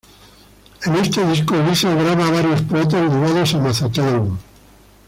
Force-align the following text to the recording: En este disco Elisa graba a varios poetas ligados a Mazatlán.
En 0.87 0.95
este 0.95 1.23
disco 1.27 1.53
Elisa 1.53 1.93
graba 1.93 2.27
a 2.27 2.31
varios 2.31 2.63
poetas 2.63 3.03
ligados 3.03 3.53
a 3.53 3.59
Mazatlán. 3.59 4.35